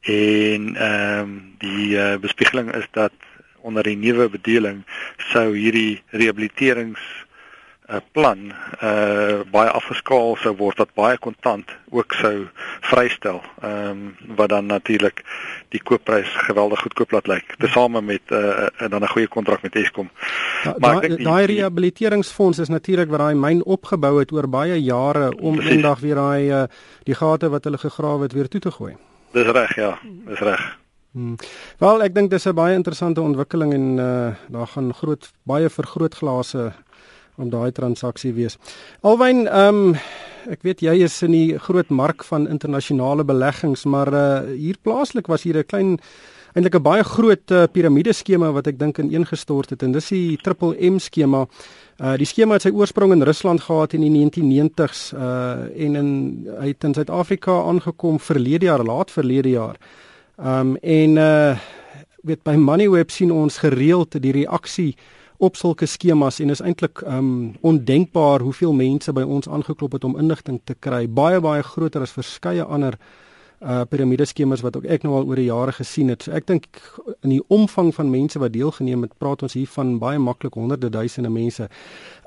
En 0.00 0.76
ehm 0.76 1.20
um, 1.20 1.54
die 1.58 1.88
uh, 1.88 2.16
bespiegeling 2.16 2.74
is 2.74 2.86
dat 2.90 3.12
onder 3.60 3.82
die 3.82 3.96
nuwe 3.96 4.28
bedeling 4.28 4.84
sou 5.16 5.56
hierdie 5.56 6.02
rehabiliterings 6.10 7.25
'n 7.86 8.02
plan 8.12 8.38
uh 8.82 9.40
baie 9.50 9.70
afgeskaal 9.70 10.36
sou 10.42 10.52
word 10.58 10.78
wat 10.82 10.94
baie 10.94 11.18
kontant 11.18 11.70
ook 11.90 12.12
sou 12.12 12.48
vrystel. 12.80 13.40
Ehm 13.62 13.90
um, 13.90 14.16
wat 14.36 14.48
dan 14.48 14.66
natuurlik 14.66 15.22
die 15.68 15.82
koopprys 15.82 16.28
geweldig 16.48 16.80
goedkoop 16.80 17.10
laat 17.10 17.26
lyk, 17.26 17.54
tesame 17.58 18.00
met 18.02 18.22
'n 18.30 18.34
uh, 18.34 18.66
uh, 18.80 18.88
dan 18.90 19.02
'n 19.02 19.08
goeie 19.08 19.28
kontrak 19.28 19.62
met 19.62 19.74
Eskom. 19.74 20.10
Ja, 20.62 20.74
maar 20.78 21.00
daai 21.00 21.22
daai 21.22 21.46
rehabiliteringsfonds 21.46 22.58
is 22.58 22.68
natuurlik 22.68 23.08
wat 23.08 23.18
daai 23.18 23.34
myn 23.34 23.64
opgebou 23.64 24.18
het 24.18 24.32
oor 24.32 24.48
baie 24.48 24.82
jare 24.82 25.36
om 25.40 25.60
eendag 25.60 26.00
weer 26.00 26.14
daai 26.14 26.50
uh, 26.50 26.62
die 27.02 27.14
gate 27.14 27.48
wat 27.48 27.64
hulle 27.64 27.78
gegrawe 27.78 28.22
het 28.22 28.32
weer 28.32 28.48
toe 28.48 28.60
te 28.60 28.70
gooi. 28.70 28.96
Dis 29.32 29.46
reg, 29.46 29.76
ja, 29.76 29.98
dis 30.26 30.38
reg. 30.38 30.78
Hmm. 31.12 31.36
Wel, 31.78 32.02
ek 32.02 32.14
dink 32.14 32.30
dis 32.30 32.46
'n 32.46 32.54
baie 32.54 32.74
interessante 32.74 33.20
ontwikkeling 33.20 33.72
en 33.72 33.98
uh 33.98 34.34
daar 34.48 34.66
gaan 34.66 34.94
groot 34.94 35.32
baie 35.42 35.70
vergrootglase 35.70 36.72
om 37.36 37.50
daai 37.50 37.72
transaksie 37.72 38.32
wees. 38.36 38.58
Alwyn, 39.02 39.46
ehm 39.46 39.82
um, 39.92 39.98
ek 40.46 40.62
weet 40.62 40.82
jy 40.84 40.92
is 41.02 41.16
in 41.26 41.32
die 41.34 41.58
groot 41.58 41.88
mark 41.90 42.22
van 42.28 42.46
internasionale 42.46 43.24
beleggings, 43.26 43.84
maar 43.84 44.12
uh 44.14 44.54
hier 44.54 44.76
plaaslik 44.82 45.26
was 45.26 45.42
hier 45.42 45.58
'n 45.58 45.66
klein 45.66 45.98
eintlik 46.54 46.76
'n 46.78 46.82
baie 46.82 47.04
groot 47.04 47.50
uh, 47.50 47.66
piramide 47.66 48.12
skema 48.12 48.52
wat 48.52 48.66
ek 48.66 48.78
dink 48.78 48.98
ineengestort 48.98 49.70
het 49.70 49.82
en 49.82 49.92
dis 49.92 50.08
die 50.08 50.38
Triple 50.42 50.76
M 50.80 50.98
skema. 50.98 51.46
Uh 52.00 52.16
die 52.16 52.26
skema 52.26 52.54
het 52.54 52.62
sy 52.62 52.70
oorsprong 52.70 53.12
in 53.12 53.22
Rusland 53.22 53.60
gehad 53.60 53.94
in 53.94 54.00
die 54.00 54.10
1990s 54.10 55.12
uh 55.12 55.68
en 55.84 55.96
in 55.96 56.08
hy 56.60 56.68
het 56.68 56.84
in 56.84 56.94
Suid-Afrika 56.94 57.52
aangekom 57.52 58.18
verlede 58.20 58.66
jaar, 58.66 58.84
laat 58.84 59.10
verlede 59.10 59.50
jaar. 59.50 59.76
Um 60.38 60.76
en 60.76 61.16
uh 61.16 61.58
weet 62.22 62.42
by 62.42 62.56
Moneyweb 62.56 63.10
sien 63.10 63.30
ons 63.30 63.58
gereeld 63.58 64.16
die 64.22 64.32
reaksie 64.32 64.96
op 65.38 65.56
sulke 65.56 65.86
skemas 65.86 66.40
en 66.40 66.50
is 66.50 66.62
eintlik 66.64 67.02
um 67.06 67.54
ondenkbaar 67.60 68.40
hoeveel 68.40 68.72
mense 68.72 69.12
by 69.12 69.22
ons 69.22 69.48
aangeklop 69.48 69.92
het 69.92 70.04
om 70.04 70.18
inligting 70.18 70.60
te 70.64 70.74
kry. 70.74 71.06
Baie 71.08 71.40
baie 71.40 71.62
groter 71.62 72.04
as 72.06 72.14
verskeie 72.16 72.64
ander 72.64 72.98
uh 73.60 73.84
piramideskemas 73.88 74.60
wat 74.60 74.76
ook 74.76 74.84
ek 74.84 75.04
nou 75.06 75.14
al 75.16 75.24
oor 75.24 75.38
die 75.40 75.48
jare 75.48 75.72
gesien 75.72 76.10
het. 76.12 76.26
So 76.26 76.32
ek 76.36 76.44
dink 76.46 76.66
in 77.24 77.32
die 77.32 77.42
omvang 77.48 77.88
van 77.96 78.10
mense 78.12 78.38
wat 78.38 78.52
deelgeneem 78.52 79.06
het, 79.06 79.14
praat 79.18 79.42
ons 79.46 79.54
hier 79.56 79.70
van 79.72 79.94
baie 79.98 80.18
maklik 80.20 80.58
honderde 80.60 80.90
duisende 80.92 81.30
mense. 81.32 81.68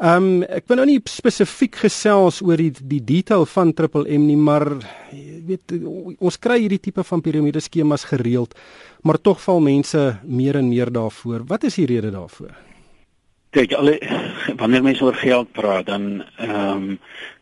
Um 0.02 0.42
ek 0.44 0.66
wil 0.68 0.82
nou 0.82 0.88
nie 0.90 1.00
spesifiek 1.06 1.78
gesels 1.86 2.42
oor 2.42 2.58
die 2.58 2.72
die 2.82 3.02
detail 3.06 3.46
van 3.46 3.74
Triple 3.78 4.10
M 4.10 4.26
nie, 4.26 4.38
maar 4.38 4.66
jy 5.14 5.42
weet 5.50 5.76
ons 6.18 6.40
kry 6.42 6.64
hierdie 6.64 6.82
tipe 6.90 7.06
van 7.06 7.22
piramideskemas 7.22 8.08
gereeld, 8.10 8.58
maar 9.04 9.22
tog 9.22 9.42
val 9.46 9.62
mense 9.62 10.02
meer 10.26 10.58
en 10.58 10.70
meer 10.70 10.90
daarvoor. 10.90 11.46
Wat 11.46 11.64
is 11.70 11.78
die 11.78 11.88
rede 11.94 12.12
daarvoor? 12.12 12.69
Kyk, 13.50 13.72
alle 13.74 13.98
wanneer 14.62 14.84
mense 14.86 15.04
oor 15.04 15.16
geld 15.18 15.52
praat, 15.58 15.88
dan 15.90 16.24
ehm 16.38 16.66
um, 16.74 17.00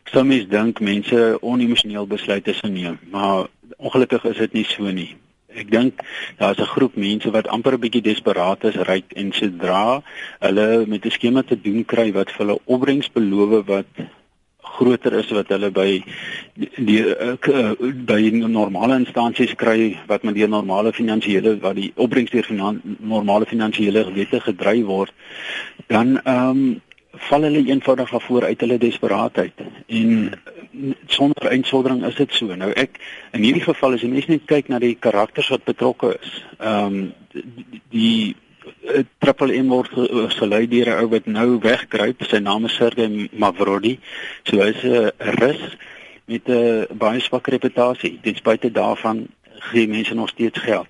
sou 0.08 0.22
mens 0.24 0.46
dink 0.48 0.78
mense 0.80 1.18
onemosioneel 1.44 2.06
besluite 2.08 2.54
sou 2.56 2.70
neem, 2.72 2.94
maar 3.12 3.50
ongelukkig 3.76 4.24
is 4.30 4.38
dit 4.40 4.54
nie 4.56 4.64
so 4.64 4.88
nie. 4.88 5.10
Ek 5.52 5.68
dink 5.68 6.00
daar's 6.38 6.62
'n 6.64 6.70
groep 6.72 6.96
mense 6.96 7.30
wat 7.30 7.50
amper 7.52 7.76
'n 7.76 7.82
bietjie 7.84 8.02
desperaat 8.08 8.64
is, 8.64 8.80
ryk 8.88 9.12
en 9.20 9.32
sodra 9.32 10.02
hulle 10.40 10.86
met 10.86 11.04
'n 11.04 11.10
skema 11.10 11.42
te 11.42 11.60
doen 11.60 11.84
kry 11.84 12.08
wat 12.12 12.32
vir 12.32 12.46
hulle 12.46 12.58
opbrengs 12.64 13.12
beloof 13.12 13.66
wat 13.66 13.92
groter 14.76 15.12
is 15.18 15.30
wat 15.34 15.48
hulle 15.54 15.70
by 15.74 15.88
die, 16.54 16.70
die 16.76 16.98
uh, 17.04 17.72
by 18.08 18.20
normale 18.34 18.98
instansies 19.00 19.54
kry 19.58 19.96
wat 20.10 20.26
met 20.26 20.36
die 20.38 20.46
normale 20.46 20.92
finansiële 20.92 21.56
wat 21.64 21.78
die 21.78 21.92
opbrengs 21.96 22.34
deur 22.34 22.46
finan, 22.46 22.82
normale 22.98 23.46
finansiële 23.46 24.04
wette 24.14 24.40
gedryf 24.40 24.84
word 24.86 25.16
dan 25.88 26.20
ehm 26.24 26.50
um, 26.50 26.68
val 27.18 27.42
hulle 27.42 27.64
eenvoudig 27.66 28.12
af 28.14 28.24
voor 28.24 28.44
uit 28.44 28.60
hulle 28.60 28.78
desperaatheid. 28.78 29.52
En 29.86 30.32
sonder 31.06 31.46
eindsondering 31.46 32.04
is 32.06 32.14
dit 32.14 32.32
so. 32.32 32.54
Nou 32.54 32.70
ek 32.70 33.00
in 33.32 33.42
hierdie 33.42 33.64
geval 33.64 33.96
as 33.96 34.04
jy 34.04 34.10
net 34.12 34.44
kyk 34.46 34.68
na 34.68 34.78
die 34.78 34.94
karakters 34.94 35.48
wat 35.54 35.64
betrokke 35.64 36.14
is. 36.20 36.34
Ehm 36.58 37.00
um, 37.00 37.00
die, 37.32 37.80
die 37.90 38.36
Triple 39.18 39.62
M 39.62 39.68
word 39.68 39.90
gelei 40.38 40.66
deur 40.68 40.88
'n 40.88 41.02
ou 41.02 41.08
wat 41.08 41.26
nou 41.26 41.58
wegkruip. 41.60 42.22
Sy 42.24 42.38
naam 42.38 42.64
is 42.64 42.74
Sergey 42.74 43.28
Mavrodi. 43.32 43.98
So 44.44 44.60
hy's 44.60 44.82
'n 44.84 45.10
rus 45.40 45.76
met 46.26 46.48
'n 46.48 46.86
baie 46.98 47.20
swak 47.20 47.46
reputasie. 47.46 48.18
Ten 48.22 48.34
spyte 48.34 48.70
daarvan 48.70 49.26
gee 49.58 49.88
mense 49.88 50.14
nog 50.14 50.28
steeds 50.28 50.58
geld. 50.58 50.88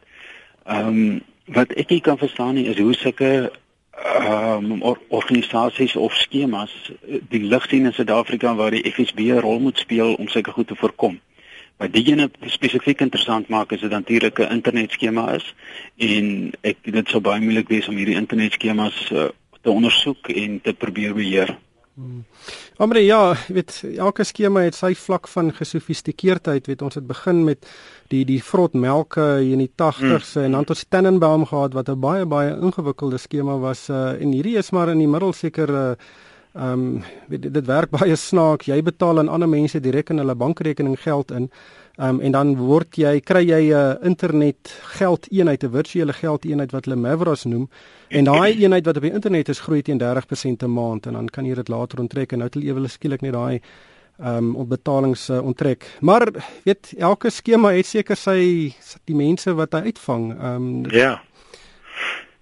Ehm 0.66 0.88
um, 0.88 1.20
wat 1.44 1.72
ek 1.72 1.88
nie 1.88 2.00
kan 2.00 2.18
verstaan 2.18 2.54
nie 2.54 2.66
is 2.66 2.78
hoe 2.78 2.94
sulke 2.94 3.50
ehm 3.92 4.72
um, 4.72 4.82
or 4.82 4.98
organisasies 5.08 5.96
of 5.96 6.14
skemas 6.14 6.92
die 7.28 7.42
ligsien 7.42 7.84
in 7.84 7.92
Suid-Afrika 7.92 8.54
waar 8.54 8.70
die 8.70 8.92
FSB 8.92 9.18
'n 9.18 9.40
rol 9.40 9.58
moet 9.58 9.78
speel 9.78 10.14
om 10.14 10.28
sulke 10.28 10.50
goed 10.50 10.66
te 10.66 10.76
voorkom. 10.76 11.20
Wat 11.78 11.92
diegene 11.94 12.30
spesifiek 12.50 13.00
interessant 13.00 13.48
maak 13.48 13.72
is 13.72 13.80
dit 13.80 13.90
natuurlik 13.90 14.38
'n 14.38 14.52
internetskema 14.52 15.34
is 15.34 15.54
en 15.96 16.52
ek 16.60 16.76
dit 16.82 17.08
sou 17.08 17.20
baie 17.20 17.40
moeilik 17.40 17.68
wees 17.68 17.88
om 17.88 17.96
hierdie 17.96 18.18
internetskemas 18.18 19.10
uh, 19.12 19.28
te 19.62 19.70
ondersoek 19.70 20.28
en 20.28 20.60
te 20.60 20.72
probeer 20.72 21.14
beheer. 21.14 21.58
Hmm. 21.98 22.24
Amre 22.76 23.00
ja, 23.02 23.36
weet 23.48 23.80
elke 23.96 24.24
skema 24.24 24.60
het 24.62 24.76
sy 24.78 24.92
vlak 24.94 25.26
van 25.28 25.48
gesofistikeerdheid, 25.50 26.68
weet 26.70 26.82
ons 26.82 26.94
het 26.94 27.06
begin 27.06 27.40
met 27.44 27.66
die 28.12 28.24
die 28.24 28.38
vrot 28.42 28.76
melke 28.78 29.24
in 29.42 29.58
die 29.58 29.70
80s 29.70 30.34
hmm. 30.34 30.44
en 30.44 30.54
dan 30.58 30.64
tot 30.64 30.84
Tannenbaum 30.90 31.46
gehad 31.46 31.74
wat 31.74 31.90
'n 31.90 32.00
baie 32.00 32.26
baie 32.26 32.54
ingewikkelde 32.54 33.18
skema 33.18 33.58
was 33.58 33.88
uh, 33.90 34.14
en 34.22 34.32
hierdie 34.32 34.56
is 34.58 34.70
maar 34.70 34.88
in 34.88 34.98
die 34.98 35.10
middel 35.10 35.32
seker 35.32 35.70
uh, 35.70 35.92
Ehm 36.54 36.72
um, 36.72 37.02
dit, 37.28 37.52
dit 37.54 37.66
werk 37.66 37.90
baie 37.90 38.16
snaaks. 38.16 38.66
Jy 38.66 38.82
betaal 38.82 39.18
aan 39.18 39.28
ander 39.28 39.48
mense 39.48 39.80
direk 39.80 40.10
in 40.10 40.18
hulle 40.18 40.34
bankrekening 40.34 40.96
geld 41.00 41.30
in. 41.30 41.50
Ehm 41.98 42.08
um, 42.08 42.20
en 42.20 42.32
dan 42.32 42.56
word 42.56 42.96
jy 42.96 43.20
kry 43.20 43.42
jy 43.44 43.60
'n 43.68 43.76
uh, 43.76 44.06
internet 44.06 44.72
geldeenheid, 44.98 45.64
'n 45.64 45.70
virtuele 45.70 46.12
geldeenheid 46.12 46.72
wat 46.72 46.84
hulle 46.84 46.96
Mavros 46.96 47.44
noem. 47.44 47.68
En 48.08 48.24
daai 48.24 48.54
eenheid 48.62 48.84
wat 48.86 48.96
op 48.96 49.02
die 49.02 49.12
internet 49.12 49.48
is 49.48 49.60
groei 49.60 49.82
teen 49.82 49.98
30% 49.98 50.64
'n 50.64 50.72
maand 50.72 51.06
en 51.06 51.12
dan 51.12 51.26
kan 51.26 51.44
jy 51.44 51.54
dit 51.54 51.68
later 51.68 51.98
onttrek 51.98 52.32
en 52.32 52.38
nou 52.38 52.46
het 52.46 52.54
hulle 52.54 52.66
ewele 52.66 52.88
skielik 52.88 53.20
net 53.20 53.32
daai 53.32 53.60
ehm 54.18 54.36
um, 54.36 54.56
ontbetalings 54.56 55.28
uh, 55.30 55.42
onttrek. 55.44 55.86
Maar 56.00 56.28
weet 56.64 56.92
elke 56.98 57.30
skema 57.30 57.72
het 57.72 57.86
seker 57.86 58.16
sy 58.16 58.74
die 59.04 59.14
mense 59.14 59.54
wat 59.54 59.72
hy 59.72 59.80
uitvang. 59.80 60.32
Ehm 60.32 60.54
um, 60.54 60.90
Ja. 60.90 61.22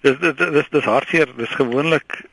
Dis 0.01 0.19
dis 0.21 0.37
dis 0.37 0.69
dis 0.71 0.85
hartseer. 0.85 1.29
Dis 1.37 1.51
gewoonlik 1.51 2.25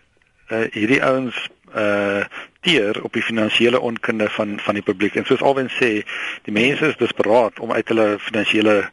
uh, 0.52 0.64
hierdie 0.72 1.04
ouens 1.04 1.50
uh 1.76 2.24
teer 2.64 3.04
op 3.04 3.14
die 3.14 3.24
finansiële 3.24 3.80
onkunde 3.80 4.30
van 4.30 4.60
van 4.60 4.74
die 4.74 4.84
publiek. 4.84 5.16
En 5.16 5.26
soos 5.26 5.42
alwen 5.42 5.70
sê, 5.70 6.06
die 6.48 6.54
mense 6.54 6.86
is 6.88 6.98
desperaat 6.98 7.60
om 7.60 7.72
uit 7.72 7.88
hulle 7.88 8.16
finansiële 8.20 8.90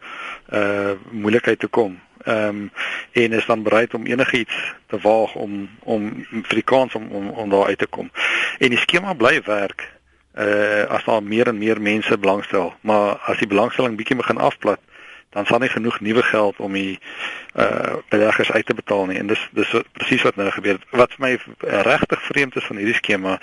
uh 0.53 0.93
moeilikheid 1.11 1.59
te 1.59 1.69
kom. 1.69 2.01
Ehm 2.25 2.49
um, 2.49 2.71
en 3.13 3.33
is 3.33 3.47
dan 3.47 3.63
bereid 3.63 3.95
om 3.95 4.07
enigiets 4.07 4.75
te 4.87 4.99
waag 5.03 5.35
om 5.35 5.69
om 5.79 6.27
vir 6.31 6.55
die 6.55 6.63
kans 6.63 6.95
om 6.95 7.09
om 7.09 7.29
om 7.29 7.51
daar 7.51 7.67
uit 7.67 7.79
te 7.79 7.87
kom. 7.87 8.11
En 8.59 8.69
die 8.69 8.79
skema 8.79 9.15
bly 9.15 9.41
werk 9.45 9.89
uh 10.35 10.85
as 10.89 11.05
daar 11.05 11.23
meer 11.23 11.47
en 11.47 11.59
meer 11.59 11.81
mense 11.81 12.19
belangstel, 12.19 12.75
maar 12.81 13.17
as 13.25 13.39
die 13.39 13.47
belangstelling 13.47 13.97
bietjie 13.97 14.17
begin 14.17 14.39
afplat, 14.39 14.81
dan 15.31 15.47
sal 15.47 15.59
nie 15.63 15.71
genoeg 15.71 16.01
nuwe 16.01 16.23
geld 16.23 16.59
om 16.59 16.73
die 16.73 16.99
uh 17.55 17.99
beleggers 18.09 18.51
uit 18.53 18.67
te 18.67 18.75
betaal 18.75 19.07
nie 19.07 19.19
en 19.19 19.31
dis 19.31 19.43
dis 19.55 19.75
presies 19.93 20.23
wat 20.27 20.37
nou 20.37 20.51
gebeur 20.51 20.79
het. 20.79 20.87
Wat 20.91 21.15
vir 21.15 21.27
my 21.27 21.33
regtig 21.87 22.23
vreemd 22.23 22.57
is 22.57 22.67
van 22.67 22.81
hierdie 22.83 22.99
skema 22.99 23.39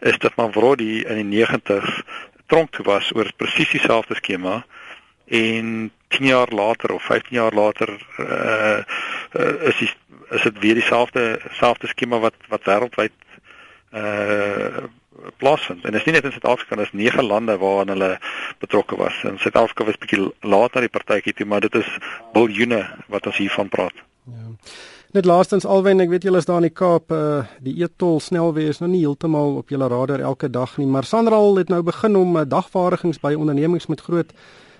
is 0.00 0.18
dat 0.18 0.36
man 0.36 0.52
Vrodi 0.52 1.00
in 1.00 1.20
die 1.22 1.44
90s 1.44 2.02
tronk 2.46 2.70
toe 2.76 2.84
was 2.84 3.12
oor 3.16 3.32
presies 3.36 3.72
dieselfde 3.72 4.14
skema 4.14 4.64
en 5.30 5.90
10 6.08 6.26
jaar 6.26 6.48
later 6.48 6.92
of 6.92 7.02
15 7.02 7.36
jaar 7.36 7.54
later 7.54 7.88
uh, 8.18 8.78
uh 9.32 9.68
is 9.70 9.76
die, 9.78 9.90
is 10.30 10.42
dit 10.42 10.58
weer 10.58 10.74
dieselfde 10.74 11.40
selfde 11.50 11.86
skema 11.86 12.18
wat 12.18 12.34
wat 12.48 12.66
wêreldwyd 12.68 13.12
uh 13.92 14.88
plaasvind. 15.36 15.84
En 15.84 15.92
dit 15.92 16.00
is 16.00 16.06
nie 16.06 16.14
net 16.14 16.28
in 16.28 16.32
Suid-Afrika, 16.32 16.76
daar 16.76 16.88
is 16.88 16.92
9 16.92 17.24
lande 17.24 17.58
waaraan 17.58 17.88
hulle 17.94 18.18
betrokke 18.58 18.96
was. 18.96 19.22
En 19.24 19.38
Suid-Afrika 19.38 19.84
was 19.84 19.98
bietjie 19.98 20.30
laat 20.40 20.74
na 20.74 20.84
die 20.86 20.92
partytjie 20.92 21.34
toe, 21.34 21.46
maar 21.46 21.60
dit 21.60 21.74
is 21.74 21.90
biljoene 22.32 22.84
wat 23.08 23.26
ons 23.26 23.36
hiervan 23.42 23.68
praat. 23.68 23.96
Ja. 24.24 24.48
Net 25.10 25.26
laastens 25.26 25.64
alwen, 25.66 25.98
ek 26.04 26.12
weet 26.12 26.22
julle 26.22 26.38
is 26.38 26.46
daar 26.46 26.60
in 26.62 26.68
die 26.68 26.76
Kaap, 26.78 27.10
uh 27.10 27.42
die 27.66 27.72
e-tol 27.82 28.20
snelweë 28.22 28.70
is 28.70 28.78
nou 28.78 28.86
nie 28.92 29.02
heeltemal 29.02 29.56
op 29.58 29.72
julle 29.74 29.88
radar 29.90 30.22
elke 30.22 30.46
dag 30.46 30.76
nie, 30.78 30.86
maar 30.86 31.08
Sanral 31.08 31.58
het 31.58 31.72
nou 31.72 31.80
begin 31.82 32.14
om 32.16 32.36
uh, 32.38 32.44
dagvaardigings 32.46 33.18
by 33.18 33.34
ondernemings 33.34 33.88
met 33.90 34.04
groot 34.06 34.30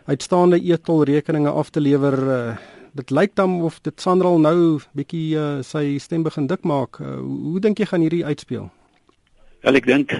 uitstaande 0.06 0.60
e-tol 0.62 1.02
rekeninge 1.02 1.50
af 1.50 1.74
te 1.74 1.82
lewer. 1.82 2.14
Uh, 2.14 2.56
dit 2.94 3.10
lyk 3.10 3.34
dan 3.34 3.58
of 3.66 3.80
dit 3.82 4.00
Sanral 4.00 4.38
nou 4.38 4.78
bietjie 4.94 5.34
uh, 5.34 5.48
sy 5.66 5.98
stem 5.98 6.22
begin 6.22 6.46
dik 6.46 6.62
maak. 6.62 7.02
Uh, 7.02 7.18
hoe 7.50 7.62
dink 7.66 7.82
jy 7.82 7.90
gaan 7.90 8.06
hierdie 8.06 8.24
uitspeel? 8.24 8.70
Wel 9.60 9.76
ek 9.76 9.86
dink 9.86 10.12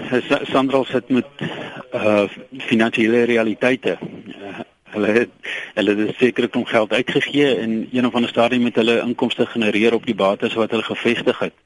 Sandra 0.51 0.83
sit 0.85 1.07
met 1.09 1.25
uh 1.97 2.27
finansiële 2.69 3.23
realiteite. 3.25 3.95
Uh, 4.29 4.59
hulle 4.93 5.13
het 5.15 5.31
hulle 5.73 5.95
het 5.97 6.19
seker 6.19 6.47
kom 6.49 6.65
geld 6.69 6.93
uitgegee 6.93 7.55
en 7.63 7.87
een 7.89 8.05
of 8.05 8.13
ander 8.13 8.29
stadium 8.29 8.67
met 8.67 8.77
hulle 8.77 8.99
inkomste 9.01 9.45
genereer 9.45 9.97
op 9.97 10.05
die 10.05 10.15
bates 10.15 10.53
wat 10.53 10.75
hulle 10.75 10.85
gevestig 10.85 11.39
het. 11.39 11.57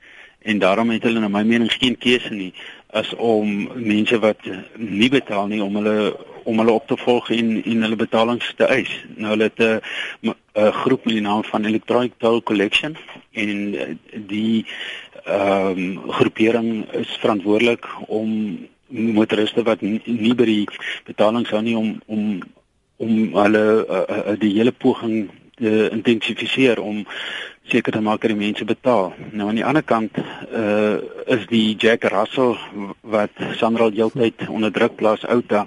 En 0.42 0.60
daarom 0.60 0.90
het 0.90 1.04
hulle 1.04 1.20
na 1.20 1.28
my 1.28 1.44
mening 1.44 1.72
geen 1.74 1.98
keuse 1.98 2.32
nie 2.34 2.54
as 2.96 3.12
om 3.16 3.68
mense 3.76 4.20
wat 4.24 4.48
nie 4.80 5.10
betaal 5.10 5.52
nie 5.52 5.64
om 5.64 5.76
hulle 5.76 6.16
om 6.46 6.60
hulle 6.62 6.72
op 6.80 6.88
te 6.88 6.98
volg 6.98 7.30
en 7.36 7.58
en 7.64 7.88
hulle 7.90 8.00
betalings 8.00 8.54
te 8.56 8.72
eis. 8.72 8.94
Nou 9.16 9.36
hulle 9.36 9.52
het 9.52 9.60
'n 9.60 10.34
'n 10.56 10.72
groep 10.72 11.06
met 11.06 11.14
die 11.14 11.22
naam 11.22 11.44
van 11.44 11.66
Electronic 11.66 12.14
Toll 12.18 12.42
Collection 12.44 12.96
en 13.32 13.50
die 14.28 14.66
ehm 15.26 15.78
um, 15.78 16.12
groepering 16.12 16.92
is 16.92 17.18
verantwoordelik 17.20 17.86
om 18.08 18.58
motoriste 18.88 19.64
wat 19.64 19.82
nie, 19.82 20.02
nie 20.06 20.36
by 20.36 20.46
die 20.46 20.68
betaling 21.06 21.48
sou 21.48 21.62
nie 21.62 21.76
om 21.78 21.98
om 22.06 22.44
om 22.98 23.34
hulle 23.36 23.64
uh, 23.90 24.04
uh, 24.18 24.36
die 24.40 24.54
hele 24.56 24.72
poging 24.72 25.30
te 25.56 25.90
intensifiseer 25.92 26.80
om 26.80 27.04
seker 27.68 27.92
te 27.92 28.02
maak 28.02 28.22
dat 28.22 28.32
die 28.32 28.40
mense 28.40 28.66
betaal. 28.66 29.14
Nou 29.32 29.50
aan 29.50 29.60
die 29.60 29.66
ander 29.66 29.84
kant 29.84 30.18
uh 30.52 31.02
is 31.26 31.48
die 31.50 31.76
Jack 31.82 32.04
Russell 32.14 32.54
wat 33.02 33.34
Sandra 33.58 33.90
heeltyd 33.90 34.46
onder 34.48 34.72
druk 34.72 34.96
plaas 34.96 35.26
outa 35.26 35.66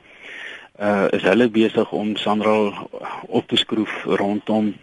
uh 0.78 1.06
is 1.10 1.22
hulle 1.22 1.48
besig 1.50 1.92
om 1.92 2.16
Sandra 2.16 2.54
op 3.26 3.48
te 3.48 3.56
skroef 3.56 4.04
rondom 4.04 4.74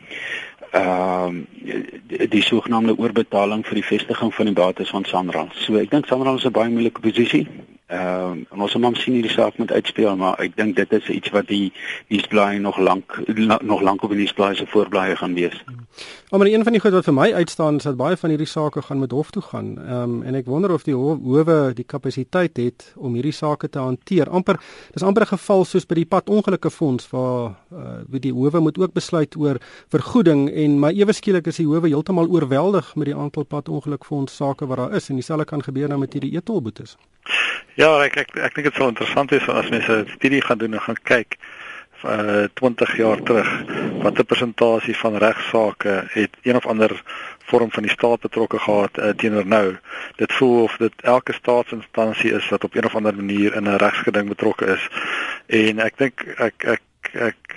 ehm 0.71 1.37
uh, 1.37 1.79
die, 2.07 2.27
die 2.27 2.43
sogenaamde 2.43 2.97
oorbetaling 2.97 3.63
vir 3.65 3.79
die 3.79 3.89
vestiging 3.93 4.33
van 4.33 4.45
die 4.45 4.53
bates 4.53 4.89
van 4.89 5.05
Sandra. 5.05 5.47
So 5.53 5.79
ek 5.79 5.91
dink 5.91 6.05
Sandra 6.07 6.35
is 6.35 6.45
'n 6.45 6.51
baie 6.51 6.69
moeilike 6.69 6.99
posisie 6.99 7.47
Ehm 7.85 8.45
uh, 8.49 8.61
ons 8.63 8.75
moet 8.81 8.97
sien 8.97 9.13
hierdie 9.13 9.29
saak 9.29 9.57
moet 9.61 9.71
uitspeel, 9.71 10.15
maar 10.17 10.39
ek 10.41 10.55
dink 10.57 10.73
dit 10.75 10.93
is 10.97 11.09
iets 11.13 11.29
wat 11.29 11.45
die 11.45 11.67
nuusblaaie 12.09 12.57
nog 12.59 12.79
lank 12.81 13.19
nog 13.61 13.81
lank 13.85 14.01
op 14.01 14.09
die 14.09 14.23
nuusblaaie 14.23 14.57
se 14.57 14.65
voorblaaie 14.71 15.15
gaan 15.15 15.35
wees. 15.37 15.59
Maar 16.31 16.39
maar 16.39 16.49
een 16.49 16.63
van 16.65 16.73
die 16.73 16.81
goed 16.81 16.95
wat 16.97 17.05
vir 17.05 17.13
my 17.13 17.27
uitstaan 17.33 17.75
is 17.77 17.85
dat 17.85 17.97
baie 17.99 18.17
van 18.17 18.29
hierdie 18.33 18.49
sake 18.49 18.81
gaan 18.81 18.99
met 18.99 19.11
hof 19.11 19.29
toe 19.29 19.41
gaan. 19.41 19.77
Ehm 19.77 20.01
um, 20.01 20.23
en 20.23 20.35
ek 20.35 20.49
wonder 20.49 20.73
of 20.73 20.83
die 20.83 20.95
howe 20.97 21.73
die 21.77 21.85
kapasiteit 21.85 22.57
het 22.57 22.93
om 22.95 23.13
hierdie 23.13 23.37
sake 23.37 23.69
te 23.69 23.79
hanteer. 23.79 24.29
amper 24.29 24.57
dis 24.93 25.03
amper 25.03 25.21
'n 25.21 25.37
geval 25.37 25.65
soos 25.65 25.85
by 25.85 25.95
die 25.95 26.09
padongelukke 26.09 26.71
fonds 26.71 27.09
waar 27.09 27.53
uh, 27.71 28.19
die 28.19 28.33
howe 28.33 28.59
moet 28.59 28.77
ook 28.77 28.93
besluit 28.93 29.35
oor 29.35 29.61
vergoeding 29.89 30.49
en 30.49 30.79
maar 30.79 30.91
ewe 30.91 31.13
skielik 31.13 31.47
is 31.47 31.61
die 31.61 31.67
howe 31.67 31.87
heeltemal 31.87 32.27
oorweldig 32.27 32.95
met 32.95 33.05
die 33.05 33.15
aantal 33.15 33.43
padongelukfonds 33.43 34.35
sake 34.35 34.65
wat 34.65 34.77
daar 34.77 34.95
is 34.95 35.09
en 35.09 35.15
dieselfde 35.15 35.45
kan 35.45 35.63
gebeur 35.63 35.87
nou 35.87 35.99
met 35.99 36.13
hierdie 36.13 36.33
etolboetes. 36.33 36.97
Ja, 37.75 37.91
ek 38.03 38.17
ek 38.17 38.35
ek 38.35 38.55
dink 38.55 38.67
dit 38.69 38.75
sal 38.75 38.93
interessant 38.93 39.31
wees 39.31 39.47
as 39.49 39.69
mense 39.69 39.91
'n 39.91 40.11
studie 40.17 40.41
gaan 40.41 40.57
doen 40.57 40.73
en 40.73 40.81
gaan 40.81 41.01
kyk 41.03 41.37
uh 42.05 42.45
20 42.53 42.97
jaar 42.97 43.21
terug 43.23 43.49
watter 44.01 44.23
persentasie 44.23 44.97
van 44.97 45.17
regsaake 45.17 46.03
het 46.09 46.37
een 46.41 46.55
of 46.55 46.65
ander 46.65 47.03
vorm 47.45 47.71
van 47.71 47.83
die 47.83 47.91
staat 47.91 48.19
betrokke 48.19 48.59
gehad 48.59 48.97
uh, 48.97 49.09
teenoor 49.09 49.47
nou. 49.47 49.77
Dit 50.15 50.33
voel 50.33 50.63
of 50.63 50.77
dit 50.77 50.93
elke 51.01 51.33
staatsinstansie 51.33 52.31
is 52.31 52.49
wat 52.49 52.63
op 52.63 52.75
een 52.75 52.85
of 52.85 52.95
ander 52.95 53.15
manier 53.15 53.55
in 53.55 53.63
'n 53.63 53.77
regsgeding 53.77 54.27
betrokke 54.27 54.65
is. 54.65 54.89
En 55.45 55.79
ek 55.79 55.97
dink 55.97 56.25
ek 56.37 56.63
ek 56.63 56.81
ek 57.13 57.55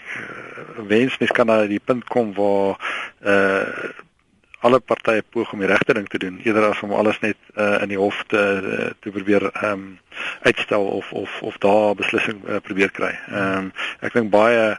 wens 0.86 1.18
mens 1.18 1.32
kan 1.32 1.46
na 1.46 1.66
die 1.66 1.80
punt 1.84 2.04
kom 2.04 2.34
waar 2.34 2.76
uh 3.24 3.90
alle 4.60 4.80
partye 4.80 5.22
poog 5.22 5.52
om 5.52 5.62
die 5.62 5.70
regte 5.70 5.94
ding 5.94 6.08
te 6.08 6.18
doen 6.18 6.40
eerder 6.44 6.70
as 6.70 6.82
om 6.82 6.92
alles 6.92 7.20
net 7.20 7.38
uh, 7.54 7.82
in 7.82 7.92
die 7.92 8.00
hof 8.00 8.24
te 8.32 8.42
te 9.00 9.14
probeer 9.14 9.50
ehm 9.52 9.72
um, 9.72 9.88
uitstel 10.42 10.84
of 10.84 11.12
of 11.12 11.42
of 11.42 11.58
daar 11.58 11.94
beslissing 11.94 12.40
uh, 12.48 12.56
probeer 12.62 12.90
kry. 12.90 13.12
Ehm 13.28 13.56
um, 13.56 13.72
ek 14.00 14.12
dink 14.12 14.30
baie 14.30 14.76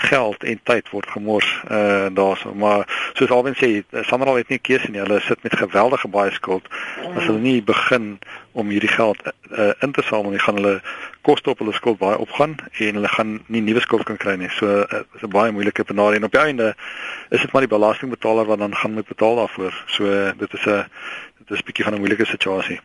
geld 0.00 0.44
en 0.44 0.60
tyd 0.64 0.88
word 0.90 1.08
gemors 1.10 1.48
uh 1.70 2.08
daarso 2.14 2.54
maar 2.54 2.86
soos 3.12 3.30
alwen 3.30 3.56
sê 3.58 3.70
Sanral 4.08 4.40
het 4.40 4.48
nie 4.48 4.58
keuse 4.58 4.90
nie. 4.90 5.00
Hulle 5.00 5.20
sit 5.20 5.42
met 5.42 5.56
geweldige 5.56 6.08
baie 6.08 6.32
skuld. 6.32 6.66
As 7.14 7.26
hulle 7.26 7.38
nie 7.38 7.62
begin 7.62 8.18
om 8.52 8.68
hierdie 8.72 8.90
geld 8.90 9.22
uh, 9.26 9.70
in 9.80 9.92
te 9.92 10.02
samel 10.02 10.30
nie 10.30 10.42
gaan 10.42 10.58
hulle 10.58 10.80
koste 11.22 11.50
op 11.50 11.58
hulle 11.62 11.76
skuld 11.76 11.98
baie 11.98 12.18
opgaan 12.18 12.56
en 12.78 12.98
hulle 12.98 13.12
gaan 13.16 13.38
nie 13.46 13.62
nuwe 13.62 13.80
skuld 13.80 14.04
kan 14.08 14.16
kry 14.16 14.36
nie. 14.40 14.50
So 14.56 14.66
uh, 14.80 15.02
is 15.14 15.22
'n 15.22 15.30
baie 15.30 15.52
moeilike 15.52 15.84
penarie. 15.84 16.18
En 16.18 16.24
op 16.24 16.32
die 16.32 16.40
einde 16.40 16.74
is 17.28 17.40
dit 17.40 17.52
maar 17.52 17.66
die 17.66 17.76
belastingbetaler 17.76 18.46
wat 18.46 18.58
dan 18.58 18.76
gaan 18.76 18.92
moet 18.92 19.08
betaal 19.08 19.36
daarvoor. 19.36 19.84
So 19.86 20.04
uh, 20.04 20.32
dit 20.38 20.52
is 20.52 20.66
'n 20.66 20.84
dit 21.38 21.50
is 21.50 21.60
'n 21.60 21.66
bietjie 21.66 21.84
van 21.84 21.94
'n 21.94 21.98
moeilike 21.98 22.24
situasie 22.24 22.80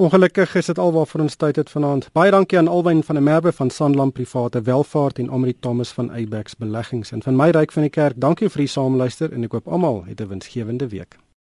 Ongelukkig 0.00 0.54
is 0.54 0.70
dit 0.70 0.78
alwaar 0.80 1.04
vir 1.10 1.20
ons 1.26 1.34
tyd 1.36 1.58
het 1.60 1.70
vanaand. 1.74 2.06
Baie 2.16 2.32
dankie 2.32 2.56
aan 2.58 2.70
Alwyn 2.72 3.02
van 3.04 3.20
der 3.20 3.24
Merwe 3.26 3.52
van 3.52 3.68
Sanlam 3.70 4.14
Private 4.16 4.62
Welvaart 4.64 5.20
en 5.20 5.28
Amri 5.28 5.52
Thomas 5.52 5.92
van 5.92 6.08
Abex 6.08 6.56
Beleggings 6.56 7.12
en 7.12 7.20
van 7.22 7.36
my 7.36 7.52
ryk 7.52 7.76
van 7.76 7.84
die 7.84 7.92
kerk. 7.92 8.16
Dankie 8.16 8.48
vir 8.48 8.64
die 8.64 8.72
saamluister 8.80 9.28
en 9.28 9.44
ek 9.44 9.60
hoop 9.60 9.68
almal 9.68 10.06
het 10.08 10.24
'n 10.24 10.32
winsgewende 10.32 10.88
week. 10.88 11.20